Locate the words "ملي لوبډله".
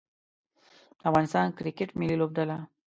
1.99-2.57